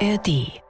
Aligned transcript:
ARD. 0.00 0.60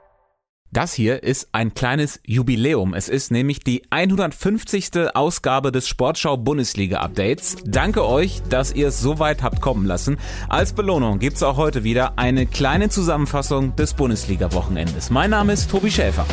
Das 0.71 0.93
hier 0.93 1.23
ist 1.23 1.49
ein 1.51 1.73
kleines 1.73 2.19
Jubiläum. 2.25 2.93
Es 2.93 3.09
ist 3.09 3.31
nämlich 3.31 3.59
die 3.59 3.83
150. 3.89 5.15
Ausgabe 5.15 5.71
des 5.71 5.87
Sportschau 5.87 6.37
Bundesliga 6.37 6.99
Updates. 6.99 7.57
Danke 7.65 8.05
euch, 8.05 8.41
dass 8.49 8.73
ihr 8.73 8.89
es 8.89 9.01
so 9.01 9.19
weit 9.19 9.43
habt 9.43 9.61
kommen 9.61 9.85
lassen. 9.85 10.17
Als 10.49 10.73
Belohnung 10.73 11.19
gibt's 11.19 11.43
auch 11.43 11.57
heute 11.57 11.83
wieder 11.83 12.17
eine 12.17 12.45
kleine 12.45 12.89
Zusammenfassung 12.89 13.75
des 13.75 13.93
Bundesliga 13.93 14.53
Wochenendes. 14.53 15.09
Mein 15.09 15.31
Name 15.31 15.53
ist 15.53 15.71
Tobi 15.71 15.91
Schäfer. 15.91 16.25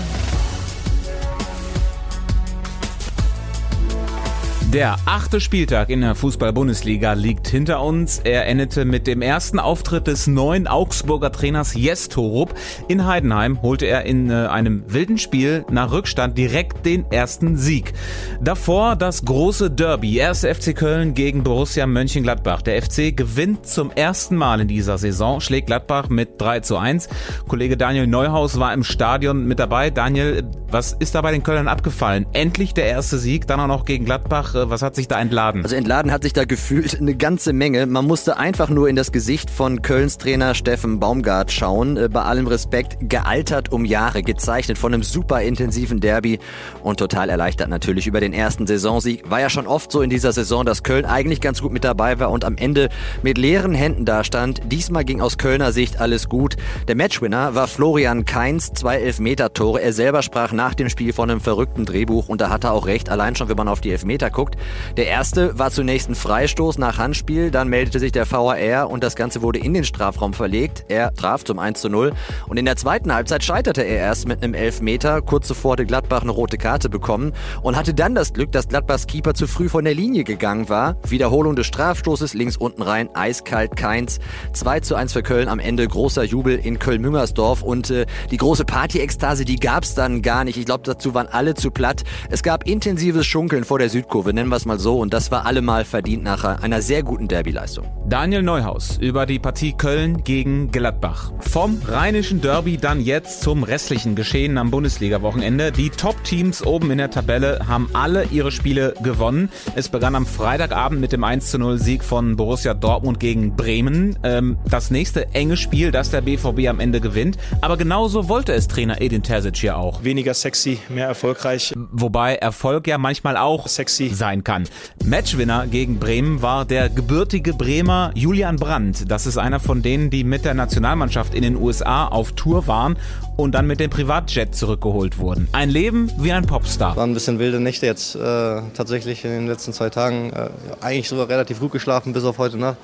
Der 4.75 4.97
achte 5.07 5.41
Spieltag 5.41 5.89
in 5.89 6.01
der 6.01 6.17
Fußball-Bundesliga 6.17 7.13
liegt 7.13 7.47
hinter 7.47 7.81
uns. 7.81 8.19
Er 8.19 8.49
endete 8.49 8.85
mit 8.85 9.07
dem 9.07 9.23
ersten 9.23 9.61
Auftritt 9.61 10.09
des 10.09 10.27
neuen 10.27 10.67
Augsburger 10.67 11.31
Trainers 11.31 11.75
Jes 11.75 12.09
Torup. 12.09 12.53
In 12.89 13.07
Heidenheim 13.07 13.63
holte 13.63 13.87
er 13.87 14.05
in 14.05 14.31
äh, 14.31 14.49
einem 14.49 14.83
wilden 14.89 15.17
Spiel 15.17 15.65
nach 15.71 15.93
Rückstand 15.93 16.37
direkt 16.37 16.85
den 16.87 17.09
ersten 17.13 17.57
Sieg. 17.57 17.93
Davor 18.41 18.97
das 18.97 19.25
große 19.25 19.71
Derby. 19.71 20.21
1. 20.21 20.41
FC 20.41 20.75
Köln 20.75 21.15
gegen 21.15 21.45
Borussia 21.45 21.87
Mönchengladbach. 21.87 22.61
Der 22.61 22.83
FC 22.83 23.17
gewinnt 23.17 23.67
zum 23.67 23.93
ersten 23.93 24.35
Mal 24.35 24.59
in 24.61 24.67
dieser 24.67 24.99
Saison, 24.99 25.41
schlägt 25.41 25.69
Gladbach 25.69 26.09
mit 26.09 26.41
3 26.41 26.61
zu 26.61 26.79
1. 26.79 27.09
Kollege 27.47 27.77
Daniel 27.77 28.09
Neuhaus 28.09 28.59
war 28.59 28.75
im 28.75 28.83
Stadion 28.83 29.47
mit 29.47 29.61
dabei. 29.61 29.91
Daniel, 29.91 30.43
was 30.69 30.95
ist 30.95 31.15
da 31.15 31.21
bei 31.21 31.31
den 31.31 31.45
Kölnern 31.45 31.69
abgefallen? 31.69 32.27
Endlich 32.33 32.75
der 32.75 32.87
erste 32.87 33.19
Sieg, 33.19 33.47
dann 33.47 33.61
auch 33.61 33.69
noch 33.69 33.85
gegen 33.85 34.05
Gladbach 34.05 34.64
was 34.71 34.83
hat 34.83 34.95
sich 34.95 35.09
da 35.09 35.21
entladen? 35.21 35.63
Also 35.63 35.77
entladen 35.77 36.13
hat 36.13 36.23
sich 36.23 36.33
da 36.33 36.45
gefühlt 36.45 36.99
eine 37.01 37.15
ganze 37.15 37.53
Menge. 37.53 37.87
Man 37.87 38.07
musste 38.07 38.37
einfach 38.37 38.69
nur 38.69 38.89
in 38.89 38.97
das 38.97 39.13
Gesicht 39.13 39.51
von 39.51 39.83
Kölns 39.83 40.19
Trainer 40.19 40.55
Steffen 40.55 41.01
Baumgart 41.01 41.53
schauen. 41.53 41.97
Äh, 41.97 42.09
bei 42.09 42.23
allem 42.23 42.47
Respekt, 42.47 42.97
gealtert 43.01 43.73
um 43.73 43.85
Jahre, 43.85 44.23
gezeichnet 44.23 44.79
von 44.79 44.95
einem 44.95 45.03
super 45.03 45.43
intensiven 45.43 46.01
Derby 46.01 46.39
und 46.83 46.99
total 46.99 47.31
erleichtert 47.31 47.69
natürlich 47.69 48.07
über 48.07 48.21
den 48.21 48.33
ersten 48.33 48.67
Saisonsieg. 48.67 49.31
War 49.31 49.41
ja 49.41 49.51
schon 49.51 49.67
oft 49.67 49.91
so 49.91 50.01
in 50.03 50.11
dieser 50.11 50.33
Saison, 50.33 50.65
dass 50.65 50.83
Köln 50.83 51.05
eigentlich 51.05 51.41
ganz 51.41 51.63
gut 51.63 51.73
mit 51.73 51.85
dabei 51.85 52.19
war 52.19 52.31
und 52.31 52.45
am 52.45 52.57
Ende 52.57 52.89
mit 53.23 53.39
leeren 53.39 53.75
Händen 53.75 54.05
dastand. 54.05 54.61
Diesmal 54.67 55.05
ging 55.05 55.21
aus 55.21 55.39
Kölner 55.39 55.73
Sicht 55.73 56.01
alles 56.01 56.29
gut. 56.29 56.57
Der 56.89 56.97
Matchwinner 56.97 57.55
war 57.55 57.67
Florian 57.67 58.25
Kainz, 58.25 58.73
zwei 58.73 58.97
Elfmeter-Tore. 58.97 59.81
Er 59.81 59.93
selber 59.93 60.23
sprach 60.23 60.53
nach 60.53 60.75
dem 60.75 60.89
Spiel 60.89 61.13
von 61.13 61.31
einem 61.31 61.41
verrückten 61.41 61.85
Drehbuch 61.85 62.29
und 62.29 62.41
da 62.41 62.51
hat 62.51 62.65
er 62.65 62.73
auch 62.73 62.87
recht. 62.87 63.09
Allein 63.09 63.37
schon, 63.37 63.49
wenn 63.49 63.57
man 63.57 63.69
auf 63.69 63.81
die 63.81 63.91
Elfmeter 63.91 64.31
guckt, 64.31 64.54
der 64.97 65.07
erste 65.07 65.59
war 65.59 65.71
zunächst 65.71 66.09
ein 66.09 66.15
Freistoß 66.15 66.79
nach 66.79 66.99
Handspiel, 66.99 67.51
dann 67.51 67.69
meldete 67.69 67.99
sich 67.99 68.13
der 68.13 68.31
VAR 68.31 68.91
und 68.91 69.03
das 69.03 69.17
Ganze 69.17 69.43
wurde 69.43 69.59
in 69.59 69.75
den 69.75 69.85
Strafraum 69.85 70.33
verlegt. 70.33 70.85
Er 70.89 71.13
traf 71.15 71.45
zum 71.45 71.59
1 71.59 71.81
zu 71.81 71.89
0 71.89 72.13
und 72.49 72.57
in 72.57 72.65
der 72.65 72.77
zweiten 72.77 73.13
Halbzeit 73.13 73.43
scheiterte 73.45 73.83
er 73.83 73.99
erst 73.99 74.29
mit 74.29 74.43
einem 74.43 74.55
Elfmeter. 74.55 75.23
Kurz 75.23 75.49
zuvor 75.49 75.73
hatte 75.73 75.87
Gladbach 75.87 76.23
eine 76.23 76.31
rote 76.31 76.59
Karte 76.59 76.89
bekommen 76.89 77.33
und 77.63 77.77
hatte 77.77 77.95
dann 77.95 78.15
das 78.15 78.33
Glück, 78.33 78.53
dass 78.53 78.69
Gladbachs 78.69 79.07
Keeper 79.07 79.35
zu 79.35 79.47
früh 79.47 79.69
von 79.69 79.85
der 79.85 79.95
Linie 79.95 80.25
gegangen 80.25 80.69
war. 80.69 80.97
Wiederholung 81.09 81.57
des 81.57 81.67
Strafstoßes 81.67 82.35
links 82.35 82.57
unten 82.57 82.83
rein, 82.83 83.09
eiskalt 83.15 83.77
keins. 83.77 84.19
2 84.53 84.81
zu 84.81 84.95
1 84.95 85.13
für 85.13 85.23
Köln 85.23 85.49
am 85.49 85.59
Ende, 85.59 85.87
großer 85.87 86.25
Jubel 86.25 86.59
in 86.59 86.79
Köln-Müngersdorf 86.79 87.63
und 87.63 87.91
äh, 87.91 88.07
die 88.31 88.37
große 88.37 88.65
Party-Ekstase, 88.65 89.45
die 89.45 89.57
gab's 89.57 89.95
dann 89.95 90.23
gar 90.23 90.45
nicht. 90.45 90.57
Ich 90.57 90.67
glaube, 90.67 90.83
dazu 90.85 91.15
waren 91.15 91.29
alle 91.29 91.55
zu 91.55 91.71
platt. 91.71 92.05
Es 92.31 92.43
gab 92.43 92.67
intensives 92.67 93.27
Schunkeln 93.27 93.65
vor 93.65 93.79
der 93.79 93.89
Südkurve, 93.89 94.33
nennen 94.45 94.53
wir 94.53 94.57
es 94.57 94.67
mal 94.67 94.79
so. 94.79 94.99
Und 94.99 95.15
das 95.15 95.31
war 95.31 95.47
allemal 95.47 95.87
verdient 95.87 96.23
nach 96.23 96.45
einer 96.45 96.83
sehr 96.83 97.03
guten 97.03 97.29
Derbyleistung. 97.29 97.87
Daniel 98.07 98.43
Neuhaus 98.43 98.99
über 98.99 99.25
die 99.25 99.39
Partie 99.39 99.73
Köln 99.73 100.23
gegen 100.23 100.71
Gladbach. 100.71 101.33
Vom 101.41 101.81
rheinischen 101.89 102.43
Derby 102.43 102.77
dann 102.77 103.01
jetzt 103.01 103.41
zum 103.41 103.63
restlichen 103.63 104.15
Geschehen 104.15 104.59
am 104.59 104.71
Bundesliga-Wochenende. 104.71 105.73
Die 105.73 105.89
Top-Teams 105.89 106.67
oben 106.67 106.91
in 106.91 106.99
der 106.99 107.11
Tabelle 107.11 107.61
haben 107.67 107.89
alle 107.95 108.25
ihre 108.25 108.53
Spiele 108.53 108.93
gewonnen. 109.03 109.49
Es 109.75 109.89
begann 109.89 110.15
am 110.15 110.27
Freitagabend 110.27 111.01
mit 111.01 111.13
dem 111.13 111.25
1 111.25 111.55
0 111.55 111.79
Sieg 111.79 112.05
von 112.05 112.37
Borussia 112.37 112.75
Dortmund 112.75 113.19
gegen 113.19 113.57
Bremen. 113.57 114.19
Ähm, 114.23 114.59
das 114.69 114.91
nächste 114.91 115.29
enge 115.29 115.57
Spiel, 115.57 115.91
das 115.91 116.11
der 116.11 116.21
BVB 116.21 116.69
am 116.69 116.81
Ende 116.81 117.01
gewinnt. 117.01 117.39
Aber 117.63 117.79
genauso 117.79 118.29
wollte 118.29 118.53
es 118.53 118.69
Trainer 118.69 119.01
Edin 119.01 119.23
Terzic 119.23 119.57
hier 119.57 119.79
auch. 119.79 120.05
Weniger 120.05 120.35
sexy, 120.35 120.79
mehr 120.91 121.07
erfolgreich. 121.07 121.73
Wobei 121.91 122.35
Erfolg 122.35 122.87
ja 122.87 122.99
manchmal 122.99 123.39
auch 123.39 123.67
sexy 123.69 124.09
sein 124.25 124.43
kann. 124.43 124.65
Matchwinner 125.05 125.67
gegen 125.67 125.99
Bremen 125.99 126.41
war 126.41 126.65
der 126.65 126.89
gebürtige 126.89 127.53
Bremer 127.53 128.11
Julian 128.15 128.57
Brandt. 128.57 129.11
Das 129.11 129.27
ist 129.27 129.37
einer 129.37 129.61
von 129.61 129.83
denen, 129.83 130.09
die 130.09 130.25
mit 130.25 130.47
der 130.47 130.55
Nationalmannschaft 130.55 131.35
in 131.35 131.43
den 131.43 131.57
USA 131.57 132.07
auf 132.07 132.33
Tour 132.33 132.67
waren 132.67 132.97
und 133.37 133.55
dann 133.55 133.67
mit 133.67 133.81
dem 133.81 133.91
Privatjet 133.91 134.55
zurückgeholt 134.55 135.19
wurden. 135.19 135.47
Ein 135.53 135.69
Leben 135.69 136.11
wie 136.17 136.33
ein 136.33 136.47
Popstar. 136.47 136.97
Waren 136.97 137.11
ein 137.11 137.15
bisschen 137.15 137.39
wilde 137.39 137.61
Nächte 137.61 137.85
jetzt 137.85 138.15
äh, 138.15 138.63
tatsächlich 138.73 139.27
in 139.27 139.31
den 139.31 139.47
letzten 139.47 139.75
zwei 139.75 139.91
Tagen. 139.91 140.33
Äh, 140.33 140.49
eigentlich 140.81 141.11
sogar 141.11 141.29
relativ 141.29 141.61
gut 141.61 141.73
geschlafen 141.73 142.15
bis 142.15 142.25
auf 142.25 142.39
heute 142.39 142.57
Nacht. 142.57 142.79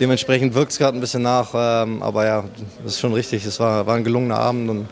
Dementsprechend 0.00 0.54
wirkt 0.54 0.72
es 0.72 0.78
gerade 0.78 0.96
ein 0.96 1.02
bisschen 1.02 1.20
nach, 1.20 1.50
ähm, 1.54 2.02
aber 2.02 2.24
ja, 2.24 2.44
das 2.82 2.92
ist 2.94 3.00
schon 3.00 3.12
richtig. 3.12 3.44
Es 3.44 3.60
war, 3.60 3.86
war 3.86 3.96
ein 3.96 4.04
gelungener 4.04 4.38
Abend 4.38 4.70
und 4.70 4.88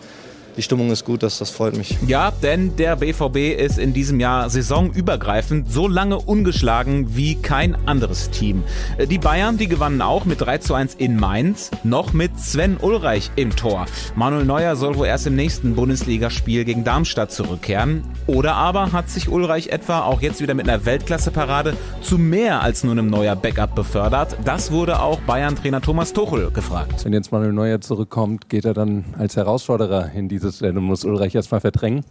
die 0.58 0.62
Stimmung 0.64 0.90
ist 0.90 1.04
gut, 1.04 1.22
das, 1.22 1.38
das 1.38 1.50
freut 1.50 1.76
mich. 1.76 1.96
Ja, 2.04 2.32
denn 2.42 2.74
der 2.74 2.96
BVB 2.96 3.56
ist 3.56 3.78
in 3.78 3.92
diesem 3.92 4.18
Jahr 4.18 4.50
saisonübergreifend 4.50 5.70
so 5.70 5.86
lange 5.86 6.18
ungeschlagen 6.18 7.14
wie 7.14 7.36
kein 7.36 7.76
anderes 7.86 8.30
Team. 8.30 8.64
Die 9.08 9.18
Bayern, 9.18 9.56
die 9.56 9.68
gewannen 9.68 10.02
auch 10.02 10.24
mit 10.24 10.40
3 10.40 10.58
zu 10.58 10.74
1 10.74 10.96
in 10.96 11.16
Mainz, 11.16 11.70
noch 11.84 12.12
mit 12.12 12.40
Sven 12.40 12.76
Ulreich 12.76 13.30
im 13.36 13.54
Tor. 13.54 13.86
Manuel 14.16 14.44
Neuer 14.44 14.74
soll 14.74 14.96
wohl 14.96 15.06
erst 15.06 15.28
im 15.28 15.36
nächsten 15.36 15.76
Bundesligaspiel 15.76 16.64
gegen 16.64 16.82
Darmstadt 16.82 17.30
zurückkehren. 17.30 18.02
Oder 18.26 18.54
aber 18.54 18.90
hat 18.90 19.08
sich 19.10 19.28
Ulreich 19.28 19.68
etwa 19.68 20.00
auch 20.00 20.22
jetzt 20.22 20.40
wieder 20.40 20.54
mit 20.54 20.68
einer 20.68 20.84
Weltklasse-Parade 20.84 21.76
zu 22.02 22.18
mehr 22.18 22.62
als 22.62 22.82
nur 22.82 22.92
einem 22.92 23.06
neuer 23.06 23.36
Backup 23.36 23.76
befördert? 23.76 24.36
Das 24.44 24.72
wurde 24.72 25.00
auch 25.00 25.20
Bayern-Trainer 25.20 25.80
Thomas 25.80 26.12
Tuchel 26.12 26.50
gefragt. 26.50 27.04
Wenn 27.04 27.12
jetzt 27.12 27.30
Manuel 27.30 27.52
Neuer 27.52 27.80
zurückkommt, 27.80 28.48
geht 28.48 28.64
er 28.64 28.74
dann 28.74 29.04
als 29.16 29.36
Herausforderer 29.36 30.10
in 30.16 30.28
diese 30.28 30.47
das 30.48 30.62
werden 30.62 30.82
muss 30.82 31.04
Ulreich 31.04 31.34
erstmal 31.34 31.60
verdrängen? 31.60 32.04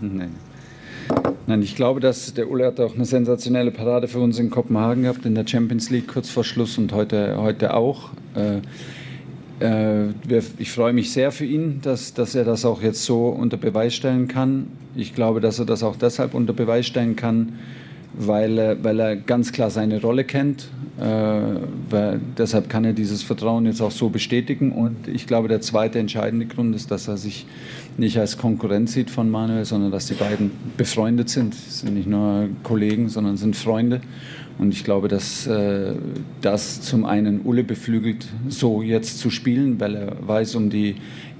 Nein. 0.00 0.34
Nein, 1.46 1.62
ich 1.62 1.74
glaube, 1.74 2.00
dass 2.00 2.34
der 2.34 2.48
Ulle 2.48 2.66
hat 2.66 2.78
auch 2.78 2.94
eine 2.94 3.04
sensationelle 3.04 3.72
Parade 3.72 4.06
für 4.06 4.20
uns 4.20 4.38
in 4.38 4.50
Kopenhagen 4.50 5.02
gehabt, 5.02 5.26
in 5.26 5.34
der 5.34 5.46
Champions 5.46 5.90
League 5.90 6.06
kurz 6.06 6.30
vor 6.30 6.44
Schluss 6.44 6.78
und 6.78 6.92
heute, 6.92 7.36
heute 7.38 7.74
auch. 7.74 8.10
Äh, 8.34 8.60
äh, 9.60 10.12
ich 10.58 10.70
freue 10.70 10.92
mich 10.92 11.12
sehr 11.12 11.32
für 11.32 11.44
ihn, 11.44 11.80
dass, 11.82 12.14
dass 12.14 12.34
er 12.34 12.44
das 12.44 12.64
auch 12.64 12.82
jetzt 12.82 13.04
so 13.04 13.28
unter 13.28 13.56
Beweis 13.56 13.94
stellen 13.94 14.28
kann. 14.28 14.68
Ich 14.94 15.14
glaube, 15.14 15.40
dass 15.40 15.58
er 15.58 15.66
das 15.66 15.82
auch 15.82 15.96
deshalb 15.96 16.34
unter 16.34 16.52
Beweis 16.52 16.86
stellen 16.86 17.16
kann, 17.16 17.58
weil 18.14 18.58
er, 18.58 18.84
weil 18.84 19.00
er 19.00 19.16
ganz 19.16 19.52
klar 19.52 19.70
seine 19.70 20.00
Rolle 20.00 20.24
kennt. 20.24 20.68
Äh, 21.00 22.18
deshalb 22.36 22.68
kann 22.68 22.84
er 22.84 22.92
dieses 22.92 23.22
Vertrauen 23.22 23.66
jetzt 23.66 23.80
auch 23.80 23.90
so 23.90 24.08
bestätigen. 24.08 24.72
Und 24.72 25.08
ich 25.08 25.26
glaube, 25.26 25.48
der 25.48 25.60
zweite 25.60 25.98
entscheidende 25.98 26.46
Grund 26.46 26.74
ist, 26.74 26.90
dass 26.90 27.08
er 27.08 27.16
sich 27.16 27.46
nicht 28.00 28.18
als 28.18 28.38
Konkurrent 28.38 28.90
sieht 28.90 29.10
von 29.10 29.30
Manuel, 29.30 29.64
sondern 29.64 29.92
dass 29.92 30.06
die 30.06 30.14
beiden 30.14 30.50
befreundet 30.76 31.28
sind. 31.28 31.54
Sind 31.54 31.94
nicht 31.94 32.08
nur 32.08 32.48
Kollegen, 32.64 33.08
sondern 33.08 33.36
sind 33.36 33.54
Freunde. 33.54 34.00
Und 34.58 34.72
ich 34.72 34.84
glaube, 34.84 35.08
dass 35.08 35.46
äh, 35.46 35.94
das 36.40 36.80
zum 36.80 37.04
einen 37.04 37.42
Ulle 37.44 37.62
beflügelt, 37.62 38.26
so 38.48 38.82
jetzt 38.82 39.18
zu 39.18 39.30
spielen, 39.30 39.78
weil 39.80 39.94
er 39.94 40.16
weiß 40.26 40.54
um 40.54 40.70
die 40.70 40.96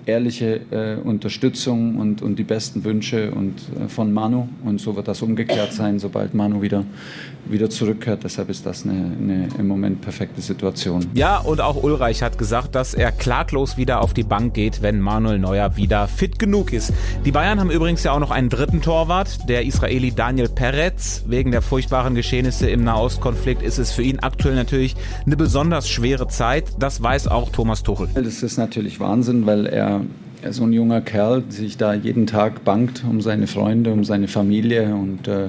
ehrliche 0.06 0.60
äh, 0.70 0.96
Unterstützung 0.96 1.96
und, 1.96 2.22
und 2.22 2.38
die 2.38 2.44
besten 2.44 2.84
Wünsche 2.84 3.30
und, 3.30 3.54
äh, 3.78 3.88
von 3.88 4.12
Manu. 4.12 4.48
Und 4.64 4.80
so 4.80 4.96
wird 4.96 5.08
das 5.08 5.22
umgekehrt 5.22 5.72
sein, 5.72 5.98
sobald 5.98 6.34
Manu 6.34 6.62
wieder, 6.62 6.84
wieder 7.48 7.70
zurückkehrt. 7.70 8.24
Deshalb 8.24 8.50
ist 8.50 8.66
das 8.66 8.84
eine, 8.84 8.92
eine 8.92 9.48
im 9.58 9.66
Moment 9.66 10.00
perfekte 10.00 10.40
Situation. 10.40 11.06
Ja, 11.14 11.38
und 11.38 11.60
auch 11.60 11.82
Ulreich 11.82 12.22
hat 12.22 12.38
gesagt, 12.38 12.74
dass 12.74 12.94
er 12.94 13.12
klaglos 13.12 13.76
wieder 13.76 14.02
auf 14.02 14.14
die 14.14 14.22
Bank 14.22 14.54
geht, 14.54 14.82
wenn 14.82 15.00
Manuel 15.00 15.38
Neuer 15.38 15.76
wieder 15.76 16.08
fit 16.08 16.38
genug 16.38 16.72
ist. 16.72 16.92
Die 17.24 17.32
Bayern 17.32 17.60
haben 17.60 17.70
übrigens 17.70 18.04
ja 18.04 18.12
auch 18.12 18.20
noch 18.20 18.30
einen 18.30 18.48
dritten 18.48 18.82
Torwart, 18.82 19.48
der 19.48 19.64
Israeli 19.64 20.12
Daniel 20.12 20.48
Peretz. 20.48 21.24
Wegen 21.26 21.50
der 21.50 21.62
furchtbaren 21.62 22.14
Geschehnisse 22.14 22.70
im 22.70 22.84
Nahostkonflikt 22.84 23.62
ist 23.62 23.78
es 23.78 23.92
für 23.92 24.02
ihn 24.02 24.20
aktuell 24.20 24.54
natürlich 24.54 24.96
eine 25.26 25.36
besonders 25.36 25.88
schwere 25.88 26.28
Zeit. 26.28 26.64
Das 26.78 27.02
weiß 27.02 27.28
auch 27.28 27.50
Thomas 27.50 27.82
Tuchel. 27.82 28.08
Das 28.14 28.42
ist 28.42 28.58
natürlich 28.58 29.00
Wahnsinn, 29.00 29.46
weil 29.46 29.66
er 29.66 29.89
er 30.42 30.52
so 30.52 30.64
ein 30.64 30.72
junger 30.72 31.00
Kerl, 31.00 31.44
sich 31.48 31.76
da 31.76 31.94
jeden 31.94 32.26
Tag 32.26 32.64
bangt 32.64 33.04
um 33.08 33.20
seine 33.20 33.46
Freunde, 33.46 33.92
um 33.92 34.04
seine 34.04 34.28
Familie 34.28 34.94
und 34.94 35.28
äh, 35.28 35.48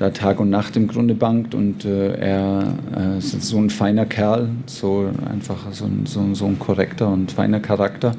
da 0.00 0.10
Tag 0.10 0.40
und 0.40 0.48
Nacht 0.48 0.76
im 0.76 0.88
Grunde 0.88 1.14
bangt. 1.14 1.54
Und 1.54 1.84
äh, 1.84 2.14
er 2.14 2.74
äh, 2.96 3.18
ist 3.18 3.42
so 3.42 3.58
ein 3.58 3.70
feiner 3.70 4.06
Kerl, 4.06 4.48
so 4.66 5.10
einfach 5.28 5.72
so 5.72 5.84
ein, 5.84 6.06
so, 6.06 6.34
so, 6.34 6.46
ein 6.46 6.58
korrekter 6.58 7.08
und 7.08 7.32
feiner 7.32 7.60
Charakter, 7.60 8.14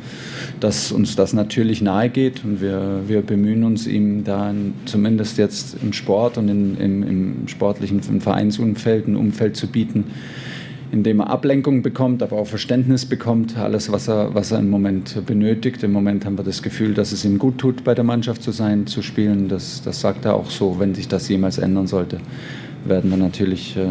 dass 0.60 0.92
uns 0.92 1.16
das 1.16 1.34
natürlich 1.34 1.82
nahe 1.82 2.10
geht. 2.10 2.44
Und 2.44 2.62
wir, 2.62 3.02
wir 3.08 3.22
bemühen 3.22 3.64
uns, 3.64 3.88
ihm 3.88 4.24
da 4.24 4.52
in, 4.52 4.74
zumindest 4.86 5.38
jetzt 5.38 5.78
im 5.82 5.94
Sport 5.94 6.38
und 6.38 6.50
in, 6.50 6.78
im, 6.78 7.04
im 7.04 7.48
sportlichen 7.48 8.02
im 8.08 8.22
Vereinsumfeld 8.22 9.08
ein 9.08 9.16
Umfeld 9.16 9.56
zu 9.56 9.68
bieten, 9.68 10.06
indem 10.92 11.22
er 11.22 11.30
Ablenkung 11.30 11.82
bekommt, 11.82 12.22
aber 12.22 12.38
auch 12.38 12.48
Verständnis 12.48 13.06
bekommt, 13.06 13.58
alles, 13.58 13.92
was 13.92 14.08
er, 14.08 14.34
was 14.36 14.52
er 14.52 14.60
im 14.60 14.70
Moment 14.70 15.26
benötigt. 15.26 15.84
Im 15.84 15.92
Moment 15.92 16.26
haben 16.26 16.38
wir 16.38 16.44
das 16.44 16.62
Gefühl, 16.62 16.94
dass 16.94 17.12
es 17.12 17.24
ihm 17.24 17.40
gut 17.40 17.58
tut, 17.58 17.84
bei 17.84 17.96
der 17.96 18.04
Mannschaft 18.04 18.44
zu 18.44 18.52
sein, 18.52 18.88
zu 18.88 19.02
spielen. 19.02 19.48
Das, 19.48 19.82
das 19.82 20.02
sagt 20.02 20.26
er 20.26 20.36
auch 20.36 20.50
so. 20.50 20.80
Wenn 20.80 20.94
sich 20.94 21.08
das 21.08 21.30
jemals 21.30 21.58
ändern 21.58 21.88
sollte, 21.88 22.20
werden 22.86 23.10
wir 23.10 23.18
natürlich 23.18 23.78
äh, 23.78 23.88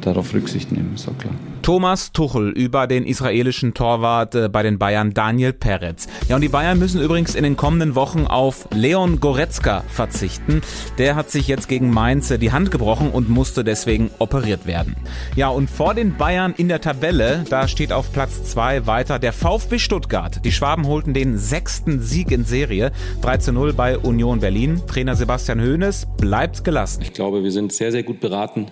darauf 0.00 0.34
Rücksicht 0.34 0.72
nehmen, 0.72 0.92
ist 0.94 1.08
auch 1.08 1.18
klar. 1.18 1.34
Thomas 1.62 2.10
Tuchel 2.12 2.50
über 2.50 2.86
den 2.86 3.04
israelischen 3.04 3.72
Torwart 3.72 4.34
äh, 4.34 4.48
bei 4.48 4.64
den 4.64 4.78
Bayern 4.78 5.14
Daniel 5.14 5.52
Peretz. 5.52 6.08
Ja, 6.28 6.34
und 6.34 6.42
die 6.42 6.48
Bayern 6.48 6.78
müssen 6.78 7.00
übrigens 7.00 7.36
in 7.36 7.44
den 7.44 7.56
kommenden 7.56 7.94
Wochen 7.94 8.26
auf 8.26 8.68
Leon 8.72 9.20
Goretzka 9.20 9.84
verzichten. 9.88 10.60
Der 10.98 11.14
hat 11.14 11.30
sich 11.30 11.46
jetzt 11.46 11.68
gegen 11.68 11.90
Mainz 11.90 12.30
äh, 12.30 12.38
die 12.38 12.50
Hand 12.50 12.72
gebrochen 12.72 13.10
und 13.10 13.28
musste 13.28 13.62
deswegen 13.62 14.10
operiert 14.18 14.66
werden. 14.66 14.96
Ja, 15.36 15.48
und 15.48 15.70
vor 15.70 15.94
den 15.94 16.16
Bayern 16.16 16.52
in 16.56 16.68
der 16.68 16.80
Tabelle, 16.80 17.44
da 17.48 17.68
steht 17.68 17.92
auf 17.92 18.12
Platz 18.12 18.42
2 18.44 18.86
weiter 18.86 19.20
der 19.20 19.32
VfB 19.32 19.78
Stuttgart. 19.78 20.44
Die 20.44 20.52
Schwaben 20.52 20.86
holten 20.86 21.14
den 21.14 21.38
sechsten 21.38 22.00
Sieg 22.00 22.32
in 22.32 22.44
Serie. 22.44 22.90
3 23.22 23.36
zu 23.38 23.52
0 23.52 23.72
bei 23.72 23.96
Union 23.98 24.40
Berlin. 24.40 24.82
Trainer 24.88 25.14
Sebastian 25.14 25.60
Hoeneß 25.60 26.08
bleibt 26.16 26.64
gelassen. 26.64 27.02
Ich 27.02 27.12
glaube, 27.12 27.44
wir 27.44 27.52
sind 27.52 27.72
sehr, 27.72 27.92
sehr 27.92 28.02
gut 28.02 28.18
beraten 28.18 28.66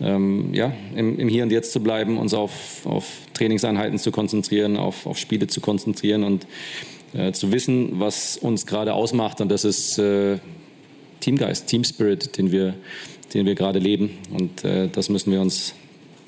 ähm, 0.00 0.54
ja, 0.54 0.72
im, 0.94 1.18
im, 1.18 1.28
Hier 1.28 1.42
und 1.42 1.50
Jetzt 1.50 1.72
zu 1.72 1.80
bleiben, 1.80 2.18
uns 2.18 2.34
auf, 2.34 2.86
auf 2.86 3.06
Trainingseinheiten 3.34 3.98
zu 3.98 4.10
konzentrieren, 4.10 4.76
auf, 4.76 5.06
auf 5.06 5.18
Spiele 5.18 5.46
zu 5.46 5.60
konzentrieren 5.60 6.24
und 6.24 6.46
äh, 7.14 7.32
zu 7.32 7.52
wissen, 7.52 8.00
was 8.00 8.36
uns 8.36 8.66
gerade 8.66 8.94
ausmacht. 8.94 9.40
Und 9.40 9.50
das 9.50 9.64
ist 9.64 9.98
äh, 9.98 10.38
Teamgeist, 11.20 11.66
Team 11.66 11.84
Spirit, 11.84 12.36
den 12.38 12.52
wir, 12.52 12.74
den 13.34 13.46
wir 13.46 13.54
gerade 13.54 13.78
leben. 13.78 14.10
Und 14.30 14.64
äh, 14.64 14.88
das 14.88 15.08
müssen 15.08 15.32
wir 15.32 15.40
uns 15.40 15.74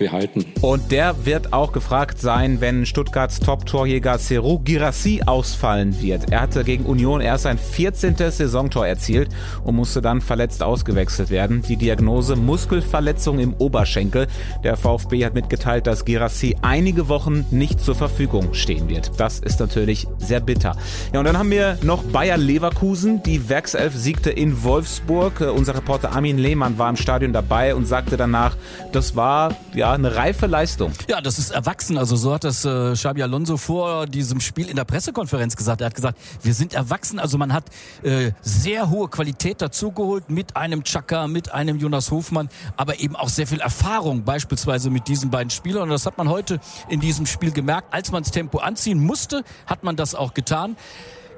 behalten. 0.01 0.45
Und 0.63 0.91
der 0.91 1.25
wird 1.25 1.53
auch 1.53 1.71
gefragt 1.71 2.19
sein, 2.19 2.61
wenn 2.61 2.85
Stuttgarts 2.85 3.39
Top-Torjäger 3.39 4.19
Serou 4.19 4.59
Girassi 4.59 5.23
ausfallen 5.25 6.01
wird. 6.03 6.33
Er 6.33 6.41
hatte 6.41 6.65
gegen 6.65 6.85
Union 6.85 7.21
erst 7.21 7.45
sein 7.45 7.59
14. 7.59 8.17
Saisontor 8.17 8.87
erzielt 8.87 9.29
und 9.63 9.77
musste 9.77 10.01
dann 10.01 10.21
verletzt 10.21 10.63
ausgewechselt 10.63 11.31
werden. 11.31 11.63
Die 11.63 11.77
Diagnose 11.77 12.35
Muskelverletzung 12.35 13.39
im 13.39 13.55
Oberschenkel. 13.55 14.27
Der 14.65 14.77
VfB 14.77 15.25
hat 15.25 15.35
mitgeteilt, 15.35 15.87
dass 15.87 16.05
Girassi 16.05 16.57
einige 16.63 17.09
Wochen 17.09 17.45
nicht 17.51 17.81
zur 17.81 17.95
Verfügung 17.95 18.55
stehen 18.55 18.89
wird. 18.89 19.13
Das 19.19 19.39
ist 19.39 19.61
natürlich 19.61 20.09
sehr 20.19 20.41
bitter. 20.41 20.77
Ja, 21.13 21.21
und 21.21 21.27
dann 21.27 21.39
haben 21.39 21.51
wir 21.51 21.79
noch 21.83 22.03
Bayer 22.05 22.39
Leverkusen. 22.39 23.23
Die 23.23 23.49
Werkself 23.51 23.95
siegte 23.95 24.31
in 24.31 24.63
Wolfsburg. 24.65 25.43
Unser 25.55 25.77
Reporter 25.77 26.13
Armin 26.13 26.39
Lehmann 26.39 26.79
war 26.79 26.89
im 26.89 26.97
Stadion 26.97 27.35
dabei 27.35 27.75
und 27.75 27.87
sagte 27.87 28.17
danach, 28.17 28.57
das 28.93 29.15
war 29.15 29.55
ja 29.75 29.90
eine 29.95 30.17
reife 30.17 30.47
Leistung. 30.47 30.93
Ja, 31.09 31.21
das 31.21 31.39
ist 31.39 31.51
erwachsen. 31.51 31.99
Also 31.99 32.17
so 32.17 32.35
hat 32.35 32.45
das 32.45 32.65
äh, 32.65 32.93
Xabi 32.93 33.23
Alonso 33.23 33.57
vor 33.57 34.07
diesem 34.07 34.41
Spiel 34.41 34.69
in 34.69 34.77
der 34.77 34.85
Pressekonferenz 34.85 35.57
gesagt. 35.57 35.81
Er 35.81 35.87
hat 35.87 35.95
gesagt, 35.95 36.19
wir 36.43 36.55
sind 36.55 36.75
erwachsen. 36.75 37.19
Also 37.19 37.39
man 37.39 37.53
hat 37.53 37.65
äh, 38.03 38.33
sehr 38.43 38.91
hohe 38.91 39.09
Qualität 39.09 39.63
dazugeholt 39.63 40.31
mit 40.31 40.57
einem 40.57 40.85
Chaka, 40.85 41.27
mit 41.27 41.53
einem 41.53 41.79
Jonas 41.79 42.11
Hofmann, 42.11 42.49
aber 42.77 43.01
eben 43.01 43.17
auch 43.17 43.29
sehr 43.29 43.47
viel 43.47 43.61
Erfahrung, 43.61 44.25
beispielsweise 44.25 44.91
mit 44.91 45.09
diesen 45.09 45.31
beiden 45.31 45.51
Spielern. 45.51 45.85
Und 45.85 45.91
das 45.91 46.07
hat 46.07 46.19
man 46.19 46.29
heute 46.29 46.61
in 46.89 47.01
diesem 47.01 47.27
Spiel 47.27 47.53
gemerkt. 47.53 47.93
Als 47.93 48.13
man 48.13 48.23
das 48.23 48.33
Tempo 48.33 48.59
anziehen 48.59 49.01
musste, 49.01 49.45
hat 49.67 49.83
man 49.83 49.97
das 49.97 50.15
auch 50.15 50.35
getan. 50.35 50.77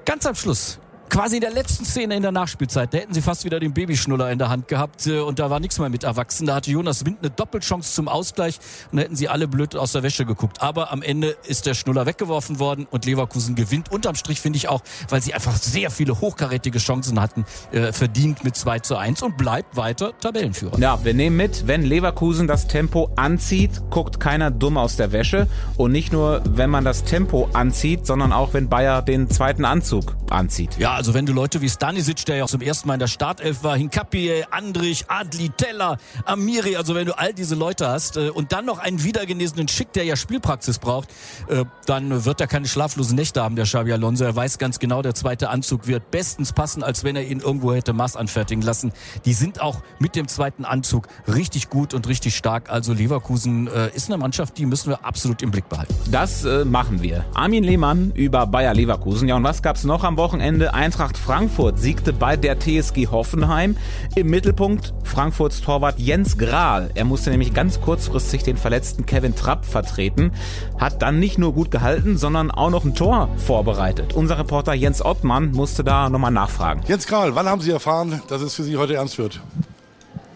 Ganz 0.05 0.27
am 0.27 0.35
Schluss 0.35 0.79
quasi 1.13 1.37
in 1.37 1.43
der 1.43 1.51
letzten 1.51 1.85
Szene 1.85 2.17
in 2.17 2.23
der 2.23 2.33
Nachspielzeit, 2.33 2.95
da 2.95 2.99
hätten 2.99 3.13
sie 3.13 3.21
fast 3.21 3.45
wieder 3.45 3.61
den 3.61 3.75
Babyschnuller 3.75 4.31
in 4.31 4.39
der 4.39 4.49
Hand 4.49 4.67
gehabt 4.67 5.07
äh, 5.07 5.21
und 5.21 5.39
da 5.39 5.51
war 5.51 5.61
nichts 5.61 5.79
mehr 5.79 5.91
mit 5.91 6.05
Erwachsenen. 6.05 6.47
Da 6.47 6.55
hatte 6.55 6.71
Jonas 6.71 7.05
Wind 7.05 7.19
eine 7.21 7.29
Doppelchance 7.29 7.93
zum 7.93 8.09
Ausgleich 8.09 8.59
und 8.91 8.97
da 8.97 9.03
hätten 9.03 9.15
sie 9.15 9.29
alle 9.29 9.47
blöd 9.47 9.77
aus 9.77 9.93
der 9.93 10.03
Wäsche 10.03 10.25
geguckt. 10.25 10.63
Aber 10.63 10.91
am 10.91 11.03
Ende 11.03 11.37
ist 11.47 11.67
der 11.67 11.75
Schnuller 11.75 12.07
weggeworfen 12.07 12.59
worden 12.59 12.87
und 12.91 13.05
Leverkusen 13.05 13.55
gewinnt. 13.55 13.93
Unterm 13.93 14.15
Strich 14.15 14.41
finde 14.41 14.57
ich 14.57 14.71
auch, 14.71 14.81
weil 15.11 15.21
sie 15.21 15.35
einfach 15.35 15.55
sehr 15.55 15.91
viele 15.91 16.19
hochkarätige 16.19 16.79
Chancen 16.79 17.21
hatten, 17.21 17.45
äh, 17.73 17.93
verdient 17.93 18.43
mit 18.43 18.57
2 18.57 18.79
zu 18.79 18.97
1 18.97 19.21
und 19.21 19.37
bleibt 19.37 19.77
weiter 19.77 20.19
Tabellenführer. 20.19 20.79
Ja, 20.79 21.05
wir 21.05 21.13
nehmen 21.13 21.37
mit, 21.37 21.67
wenn 21.67 21.83
Leverkusen 21.83 22.49
das 22.49 22.69
Tempo 22.69 23.11
anzieht, 23.17 23.83
guckt 23.91 24.19
keiner 24.19 24.51
dumm 24.51 24.79
aus 24.79 24.97
der 24.97 25.13
Wäsche. 25.13 25.47
Und 25.77 25.93
nicht 25.93 26.11
nur, 26.11 26.41
wenn 26.47 26.71
man 26.71 26.87
das 26.87 27.05
Tempo 27.05 27.51
anzieht, 27.53 28.07
sondern 28.07 28.33
auch, 28.33 28.55
wenn 28.55 28.71
Bayer 28.71 29.03
den 29.03 29.29
zweiten 29.29 29.67
Anzug 29.67 30.17
anzieht. 30.31 30.79
Ja, 30.79 31.02
also 31.03 31.15
wenn 31.15 31.27
du 31.27 31.33
Leute 31.33 31.61
wie 31.61 31.69
Stanisic, 31.69 32.25
der 32.27 32.37
ja 32.37 32.45
auch 32.45 32.49
zum 32.49 32.61
ersten 32.61 32.87
Mal 32.87 32.95
in 32.95 33.01
der 33.01 33.09
Startelf 33.09 33.65
war, 33.65 33.77
Hinkapie, 33.77 34.45
Andrich, 34.53 35.07
Adli, 35.09 35.49
Teller, 35.49 35.97
Amiri, 36.27 36.77
also 36.77 36.95
wenn 36.95 37.07
du 37.07 37.19
all 37.19 37.35
diese 37.35 37.57
Leute 37.57 37.89
hast 37.89 38.17
äh, 38.17 38.31
und 38.31 38.53
dann 38.53 38.65
noch 38.67 38.79
einen 38.79 39.03
wiedergenesenen 39.03 39.67
Schick, 39.67 39.93
der 39.95 40.05
ja 40.05 40.15
Spielpraxis 40.15 40.79
braucht, 40.79 41.09
äh, 41.49 41.65
dann 41.87 42.25
wird 42.25 42.41
er 42.41 42.47
keine 42.47 42.69
schlaflosen 42.69 43.17
Nächte 43.17 43.43
haben, 43.43 43.57
der 43.57 43.65
Xabi 43.65 43.93
Alonso. 43.93 44.23
Er 44.23 44.37
weiß 44.37 44.59
ganz 44.59 44.79
genau, 44.79 45.03
der 45.03 45.17
zweite 45.17 45.51
Anzug 45.51 45.89
wird 45.89 46.13
bestens 46.13 46.53
passen, 46.53 46.85
als 46.85 47.03
wenn 47.03 47.17
er 47.17 47.27
ihn 47.27 47.41
irgendwo 47.41 47.75
hätte 47.75 47.93
Maß 47.93 48.15
anfertigen 48.15 48.63
lassen. 48.63 48.93
Die 49.25 49.33
sind 49.33 49.61
auch 49.61 49.83
mit 49.99 50.15
dem 50.15 50.29
zweiten 50.29 50.65
Anzug 50.65 51.09
richtig 51.27 51.69
gut 51.69 51.95
und 51.95 52.07
richtig 52.07 52.37
stark. 52.37 52.71
Also 52.71 52.93
Leverkusen 52.93 53.67
äh, 53.67 53.91
ist 53.93 54.09
eine 54.09 54.19
Mannschaft, 54.19 54.57
die 54.57 54.67
müssen 54.67 54.91
wir 54.91 55.05
absolut 55.05 55.43
im 55.43 55.51
Blick 55.51 55.69
behalten. 55.69 55.97
Das 56.13 56.45
äh, 56.45 56.65
machen 56.65 57.03
wir. 57.03 57.25
Armin 57.35 57.65
Lehmann 57.65 58.13
über 58.15 58.47
Bayer 58.47 58.73
Leverkusen. 58.73 59.27
Ja, 59.27 59.35
und 59.35 59.43
was 59.43 59.63
gab's 59.63 59.83
noch 59.83 60.05
am 60.05 60.17
Wochenende? 60.17 60.73
Eintracht 60.83 61.17
Frankfurt 61.17 61.79
siegte 61.79 62.13
bei 62.13 62.37
der 62.37 62.59
TSG 62.59 63.07
Hoffenheim. 63.07 63.77
Im 64.17 64.27
Mittelpunkt 64.27 64.93
Frankfurts 65.05 65.61
Torwart 65.61 66.01
Jens 66.01 66.39
Grahl. 66.39 66.91
Er 66.97 67.05
musste 67.05 67.31
nämlich 67.31 67.55
ganz 67.55 67.81
kurzfristig 67.81 68.43
den 68.43 68.57
verletzten 68.57 69.07
Kevin 69.07 69.37
Trapp 69.37 69.65
vertreten. 69.65 70.33
Hat 70.81 71.01
dann 71.01 71.21
nicht 71.21 71.39
nur 71.39 71.53
gut 71.53 71.71
gehalten, 71.71 72.17
sondern 72.17 72.51
auch 72.51 72.71
noch 72.71 72.85
ein 72.85 72.97
Tor 72.97 73.29
vorbereitet. 73.37 74.15
Unser 74.15 74.41
Reporter 74.41 74.75
Jens 74.75 75.05
Ottmann 75.05 75.53
musste 75.53 75.85
da 75.85 76.11
nochmal 76.11 76.33
nachfragen. 76.33 76.83
Jens 76.89 77.07
Grahl, 77.07 77.37
wann 77.37 77.49
haben 77.49 77.61
Sie 77.61 77.71
erfahren, 77.71 78.21
dass 78.27 78.43
es 78.43 78.57
für 78.57 78.65
Sie 78.65 78.77
heute 78.77 78.97
ernst 78.97 79.19
wird? 79.19 79.41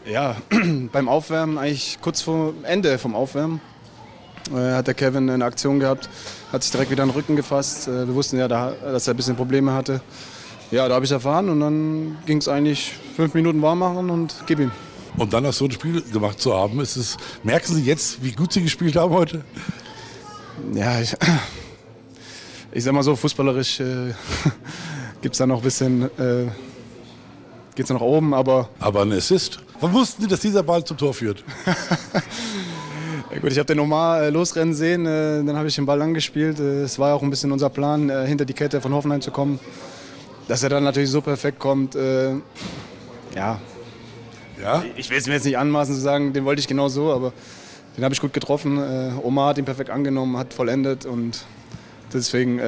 Ja, 0.09 0.37
beim 0.93 1.09
Aufwärmen, 1.09 1.59
eigentlich 1.59 1.99
kurz 2.01 2.23
vor 2.23 2.53
Ende 2.63 2.99
vom 2.99 3.17
Aufwärmen, 3.17 3.61
äh, 4.55 4.75
hat 4.75 4.87
der 4.87 4.95
Kevin 4.95 5.29
eine 5.29 5.45
Aktion 5.45 5.81
gehabt, 5.81 6.09
hat 6.53 6.63
sich 6.63 6.71
direkt 6.71 6.93
wieder 6.93 7.03
in 7.03 7.09
den 7.09 7.17
Rücken 7.17 7.35
gefasst. 7.35 7.89
Äh, 7.89 8.07
wir 8.07 8.15
wussten 8.15 8.39
ja, 8.39 8.47
dass 8.47 9.09
er 9.09 9.15
ein 9.15 9.17
bisschen 9.17 9.35
Probleme 9.35 9.73
hatte. 9.73 10.01
Ja, 10.71 10.89
da 10.89 10.97
habe 10.97 11.05
ich 11.05 11.13
erfahren 11.13 11.49
und 11.49 11.61
dann 11.61 12.19
ging 12.27 12.39
es 12.39 12.49
eigentlich 12.49 12.93
fünf 13.15 13.35
Minuten 13.35 13.63
warm 13.63 13.79
machen 13.79 14.11
und 14.11 14.35
gib 14.47 14.59
ihm. 14.59 14.73
Und 15.17 15.33
dann 15.33 15.45
das 15.45 15.59
so 15.59 15.67
ein 15.67 15.71
Spiel 15.71 16.03
gemacht 16.03 16.41
zu 16.41 16.55
haben, 16.55 16.81
ist 16.81 16.97
es, 16.97 17.17
merken 17.45 17.75
Sie 17.75 17.85
jetzt, 17.85 18.23
wie 18.23 18.33
gut 18.33 18.53
Sie 18.53 18.63
gespielt 18.63 18.97
haben 18.97 19.15
heute? 19.15 19.45
Ja, 20.75 21.01
ich, 21.01 21.15
ich 22.73 22.85
sag 22.85 22.93
mal 22.93 23.03
so, 23.03 23.15
fußballerisch 23.15 23.81
äh, 23.81 24.13
gibt 25.23 25.35
es 25.35 25.39
da 25.39 25.47
noch 25.47 25.59
ein 25.59 25.63
bisschen, 25.63 26.03
äh, 26.19 26.47
geht 27.75 27.85
es 27.85 27.91
nach 27.91 28.01
oben, 28.01 28.35
aber... 28.35 28.69
Aber 28.81 29.03
ein 29.03 29.13
Assist. 29.13 29.61
Wann 29.81 29.93
wussten 29.93 30.23
Sie, 30.23 30.29
dass 30.29 30.41
dieser 30.41 30.63
Ball 30.63 30.85
zum 30.85 30.97
Tor 30.97 31.15
führt? 31.15 31.45
Ja, 33.33 33.41
gut, 33.41 33.51
ich 33.51 33.59
habe 33.59 33.67
den 33.67 33.81
Omar 33.81 34.23
äh, 34.23 34.31
losrennen 34.31 34.73
sehen, 34.73 35.05
äh, 35.05 35.45
dann 35.45 35.57
habe 35.57 35.69
ich 35.69 35.75
den 35.75 35.85
Ball 35.85 36.01
angespielt. 36.01 36.61
Äh, 36.61 36.83
es 36.83 36.99
war 36.99 37.15
auch 37.15 37.23
ein 37.23 37.29
bisschen 37.29 37.51
unser 37.51 37.69
Plan, 37.69 38.09
äh, 38.09 38.25
hinter 38.27 38.45
die 38.45 38.55
Kette 38.55 38.81
von 38.81 38.95
Hoffenheim 38.95 39.21
zu 39.21 39.31
kommen. 39.31 39.59
Dass 40.49 40.63
er 40.63 40.69
dann 40.69 40.85
natürlich 40.85 41.11
so 41.11 41.21
perfekt 41.21 41.59
kommt, 41.59 41.95
äh, 41.95 42.31
ja. 43.35 43.61
ja. 44.63 44.85
Ich 44.97 45.11
will 45.11 45.19
es 45.19 45.27
mir 45.27 45.35
jetzt 45.35 45.45
nicht 45.45 45.59
anmaßen 45.59 45.95
zu 45.95 46.01
sagen, 46.01 46.33
den 46.33 46.45
wollte 46.45 46.61
ich 46.61 46.69
genau 46.69 46.89
so, 46.89 47.13
aber 47.13 47.33
den 47.97 48.05
habe 48.05 48.15
ich 48.15 48.21
gut 48.21 48.33
getroffen. 48.33 48.79
Äh, 48.79 49.13
Omar 49.23 49.51
hat 49.51 49.59
ihn 49.59 49.65
perfekt 49.65 49.91
angenommen, 49.91 50.37
hat 50.37 50.55
vollendet 50.55 51.05
und 51.05 51.45
deswegen 52.13 52.61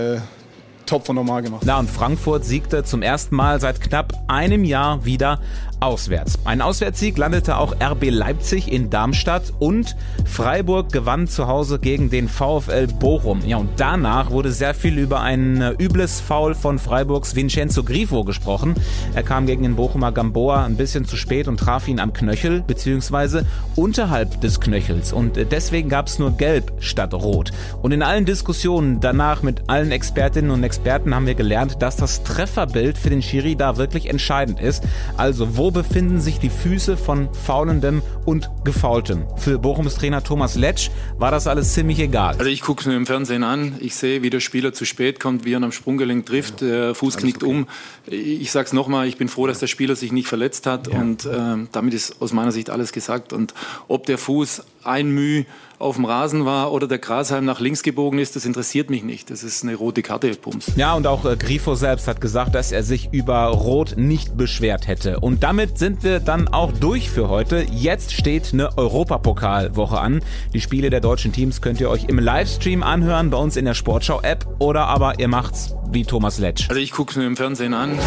top 0.89 1.07
von 1.07 1.19
Omar 1.19 1.43
gemacht. 1.43 1.63
Na 1.65 1.79
und 1.79 1.89
Frankfurt 1.91 2.45
siegte 2.45 2.83
zum 2.83 3.03
ersten 3.03 3.37
Mal 3.37 3.61
seit 3.61 3.81
knapp 3.81 4.13
einem 4.27 4.65
Jahr 4.65 5.05
wieder 5.05 5.41
auswärts. 5.81 6.39
Ein 6.45 6.61
Auswärtssieg 6.61 7.17
landete 7.19 7.57
auch 7.57 7.75
RB 7.81 8.11
Leipzig 8.11 8.73
in 8.73 8.91
Darmstadt 8.91 9.53
und 9.59 9.97
Freiburg 10.25 10.93
gewann 10.93 11.29
zu 11.29 11.47
Hause 11.47 11.79
gegen 11.79 12.11
den 12.11 12.29
VfL 12.29 12.89
Bochum. 12.89 13.41
Ja, 13.47 13.59
und 13.59 13.71
danach 13.77 14.31
wurde 14.31 14.53
sehr 14.53 14.75
viel 14.75 14.99
über 14.99 15.21
ein 15.21 15.61
äh, 15.61 15.71
übles 15.79 16.21
Foul 16.21 16.55
von 16.55 16.79
Freiburgs 16.79 17.37
Vincenzo 17.37 17.85
Grifo 17.85 18.25
gesprochen. 18.25 18.75
Er 19.15 19.23
kam 19.23 19.47
gegen 19.47 19.63
den 19.63 19.77
Bochumer 19.77 20.13
Gamboa 20.13 20.65
ein 20.65 20.77
bisschen 20.77 21.05
zu 21.05 21.17
spät 21.17 21.49
und 21.49 21.59
traf 21.61 21.87
ihn 21.89 22.01
am 22.01 22.13
Knöchel 22.13 22.63
beziehungsweise 22.67 23.47
unterhalb 23.77 24.41
des 24.41 24.61
Knöchels 24.61 25.13
und 25.13 25.37
äh, 25.37 25.47
deswegen 25.47 25.89
gab 25.89 26.09
es 26.09 26.19
nur 26.19 26.33
Gelb 26.33 26.73
statt 26.81 27.15
Rot. 27.15 27.53
Und 27.83 27.93
in 27.93 28.03
allen 28.03 28.25
Diskussionen 28.25 29.01
danach 29.01 29.43
mit 29.43 29.63
allen 29.69 29.93
Expertinnen 29.93 30.51
und 30.51 30.65
Experten 30.65 31.15
haben 31.15 31.27
wir 31.27 31.35
gelernt, 31.35 31.81
dass 31.81 31.97
das 31.97 32.23
Trefferbild 32.23 32.99
für 32.99 33.11
den 33.11 33.23
Schiri 33.23 33.57
da 33.57 33.77
wirklich 33.77 34.09
entscheidend 34.11 34.61
ist. 34.61 34.85
Also 35.17 35.57
wo 35.57 35.68
befinden 35.71 36.21
sich 36.21 36.39
die 36.39 36.51
Füße 36.51 36.97
von 36.97 37.33
Faulendem 37.33 38.03
und 38.25 38.51
Gefaultem? 38.65 39.25
Für 39.37 39.59
Bochums 39.59 39.95
Trainer 39.97 40.23
Thomas 40.23 40.57
Letsch 40.57 40.91
war 41.19 41.31
das 41.31 41.47
alles 41.47 41.75
ziemlich 41.75 41.99
egal. 41.99 42.37
Also 42.39 42.51
ich 42.51 42.63
gucke 42.63 42.81
es 42.81 42.87
mir 42.87 42.97
im 42.97 43.07
Fernsehen 43.07 43.45
an, 43.45 43.77
ich 43.81 43.95
sehe, 43.95 44.23
wie 44.23 44.31
der 44.31 44.41
Spieler 44.41 44.73
zu 44.73 44.85
spät 44.85 45.21
kommt, 45.21 45.45
wie 45.45 45.53
er 45.53 45.63
am 45.63 45.73
Sprunggelenk 45.73 46.27
trifft, 46.27 46.61
der 46.61 46.95
Fuß 46.95 47.17
knickt 47.17 47.43
okay. 47.43 47.53
um. 47.53 47.67
Ich 48.07 48.51
sage 48.51 48.67
es 48.67 48.73
nochmal, 48.73 49.07
ich 49.09 49.17
bin 49.17 49.29
froh, 49.29 49.47
dass 49.47 49.59
der 49.59 49.67
Spieler 49.67 49.97
sich 49.97 50.13
nicht 50.13 50.29
verletzt 50.29 50.67
hat 50.67 50.93
ja. 50.93 51.01
und 51.01 51.25
äh, 51.27 51.67
damit 51.73 51.95
ist 51.95 52.21
aus 52.21 52.33
meiner 52.33 52.53
Sicht 52.53 52.71
alles 52.71 52.93
gesagt. 52.93 53.33
Und 53.33 53.55
ob 53.89 54.07
der 54.07 54.19
Fuß 54.19 54.63
ein 54.85 55.11
Mühe 55.11 55.47
auf 55.79 55.97
dem 55.97 56.05
Rasen 56.05 56.45
war 56.45 56.73
oder 56.73 56.87
der 56.87 56.99
Grashalm 56.99 57.45
nach 57.45 57.61
links 57.61 57.83
gebogen 57.83 58.19
ist, 58.19 58.37
das 58.37 58.45
interessiert 58.45 58.91
mich 58.91 59.05
nicht. 59.05 59.31
Das 59.31 59.43
ist 59.43 59.63
eine 59.63 59.75
rote 59.75 60.03
Karte, 60.03 60.31
Pums. 60.35 60.73
Ja, 60.77 60.95
und 60.95 61.07
auch 61.07 61.25
äh, 61.25 61.37
Grifo 61.37 61.75
selbst 61.75 62.09
hat 62.09 62.21
gesagt, 62.21 62.55
dass 62.55 62.73
er 62.73 62.83
sich 62.83 63.11
über 63.13 63.47
Rot 63.47 63.95
nicht 63.97 64.37
beschwert 64.37 64.87
hätte. 64.87 65.21
Und 65.21 65.43
damit 65.43 65.79
sind 65.79 66.03
wir 66.03 66.21
dann 66.21 66.49
auch 66.49 66.73
durch 66.73 67.11
für 67.11 67.29
heute. 67.29 67.67
Jetzt 67.71 68.13
steht 68.13 68.53
eine 68.53 68.77
Europapokalwoche 68.77 69.99
an. 69.99 70.21
Die 70.53 70.61
Spiele 70.61 70.91
der 70.91 71.01
deutschen 71.01 71.33
Teams 71.33 71.61
könnt 71.61 71.81
ihr 71.81 71.91
euch 71.91 72.05
im 72.05 72.19
Livestream 72.19 72.83
anhören 72.83 73.31
bei 73.31 73.39
uns 73.39 73.57
in 73.57 73.65
der 73.65 73.75
Sportschau-App 73.75 74.47
oder 74.59 74.87
aber 74.87 75.19
ihr 75.21 75.29
macht's 75.29 75.75
wie 75.91 76.05
Thomas 76.05 76.39
Letsch. 76.39 76.69
Also 76.69 76.81
ich 76.81 76.93
gucke 76.93 77.19
mir 77.19 77.27
im 77.27 77.37
Fernsehen 77.37 77.75
an. 77.75 77.99